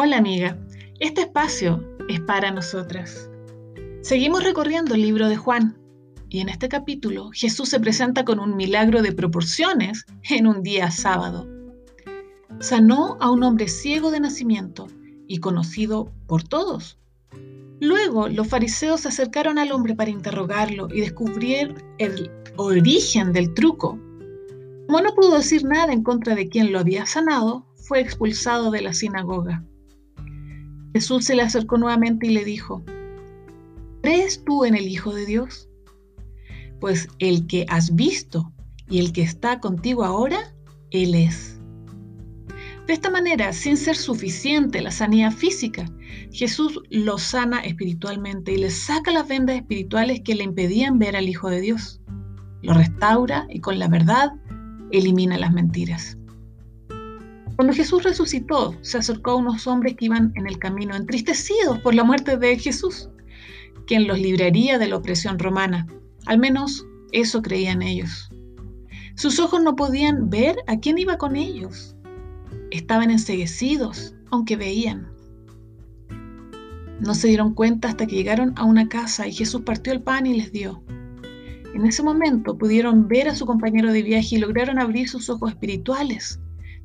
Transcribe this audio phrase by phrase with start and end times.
[0.00, 0.56] Hola amiga,
[1.00, 3.28] este espacio es para nosotras.
[4.00, 5.76] Seguimos recorriendo el libro de Juan
[6.28, 10.92] y en este capítulo Jesús se presenta con un milagro de proporciones en un día
[10.92, 11.48] sábado.
[12.60, 14.86] Sanó a un hombre ciego de nacimiento
[15.26, 16.96] y conocido por todos.
[17.80, 23.98] Luego los fariseos se acercaron al hombre para interrogarlo y descubrir el origen del truco.
[24.86, 28.82] Como no pudo decir nada en contra de quien lo había sanado, fue expulsado de
[28.82, 29.64] la sinagoga.
[30.94, 32.82] Jesús se le acercó nuevamente y le dijo,
[34.02, 35.68] ¿crees tú en el Hijo de Dios?
[36.80, 38.52] Pues el que has visto
[38.88, 40.54] y el que está contigo ahora,
[40.90, 41.58] Él es.
[42.86, 45.84] De esta manera, sin ser suficiente la sanidad física,
[46.32, 51.28] Jesús lo sana espiritualmente y le saca las vendas espirituales que le impedían ver al
[51.28, 52.00] Hijo de Dios.
[52.62, 54.32] Lo restaura y con la verdad
[54.90, 56.16] elimina las mentiras.
[57.58, 61.92] Cuando Jesús resucitó, se acercó a unos hombres que iban en el camino entristecidos por
[61.92, 63.10] la muerte de Jesús,
[63.84, 65.84] quien los libraría de la opresión romana.
[66.26, 68.30] Al menos eso creían ellos.
[69.16, 71.96] Sus ojos no podían ver a quién iba con ellos.
[72.70, 75.08] Estaban enseguecidos, aunque veían.
[77.00, 80.26] No se dieron cuenta hasta que llegaron a una casa y Jesús partió el pan
[80.26, 80.80] y les dio.
[81.74, 85.50] En ese momento pudieron ver a su compañero de viaje y lograron abrir sus ojos
[85.50, 86.38] espirituales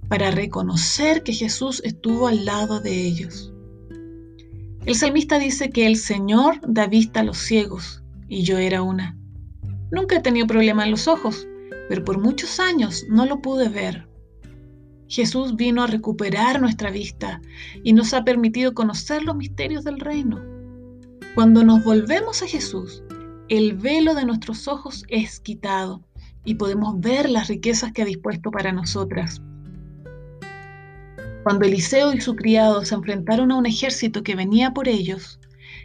[0.08, 3.54] para reconocer que Jesús estuvo al lado de ellos.
[4.86, 9.18] El salmista dice que el Señor da vista a los ciegos y yo era una.
[9.92, 11.48] Nunca he tenido problema en los ojos,
[11.88, 14.08] pero por muchos años no lo pude ver.
[15.08, 17.42] Jesús vino a recuperar nuestra vista
[17.84, 20.42] y nos ha permitido conocer los misterios del reino.
[21.36, 23.04] Cuando nos volvemos a Jesús,
[23.50, 26.04] el velo de nuestros ojos es quitado
[26.44, 29.42] y podemos ver las riquezas que ha dispuesto para nosotras.
[31.44, 35.40] Cuando Eliseo y su criado se enfrentaron a un ejército que venía por ellos,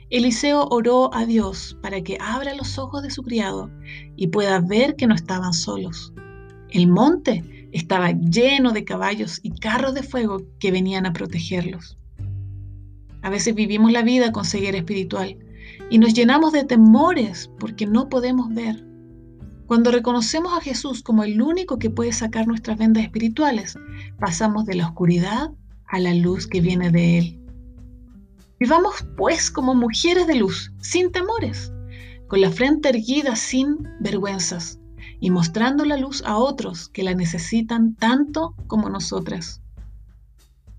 [0.08, 3.68] Eliseo oró a Dios para que abra los ojos de su criado
[4.16, 6.12] y pueda ver que no estaban solos.
[6.70, 11.98] El monte estaba lleno de caballos y carros de fuego que venían a protegerlos.
[13.22, 15.36] A veces vivimos la vida con ceguera espiritual
[15.90, 18.87] y nos llenamos de temores porque no podemos ver.
[19.68, 23.78] Cuando reconocemos a Jesús como el único que puede sacar nuestras vendas espirituales,
[24.18, 25.50] pasamos de la oscuridad
[25.86, 27.38] a la luz que viene de Él.
[28.58, 31.70] Vivamos pues como mujeres de luz, sin temores,
[32.28, 34.80] con la frente erguida sin vergüenzas
[35.20, 39.60] y mostrando la luz a otros que la necesitan tanto como nosotras.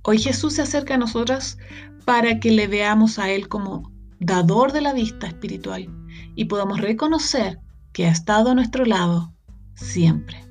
[0.02, 1.60] Hoy Jesús se acerca a nosotras
[2.06, 5.88] para que le veamos a Él como dador de la vista espiritual
[6.34, 7.60] y podamos reconocer
[7.94, 9.34] que ha estado a nuestro lado
[9.76, 10.49] siempre.